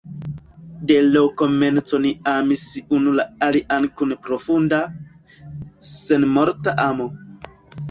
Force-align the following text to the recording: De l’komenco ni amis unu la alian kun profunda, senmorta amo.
De 0.91 0.95
l’komenco 1.11 1.95
ni 2.05 2.11
amis 2.35 2.63
unu 3.01 3.09
la 3.21 3.25
alian 3.49 3.83
kun 4.01 4.09
profunda, 4.25 4.79
senmorta 5.93 6.69
amo. 6.89 7.07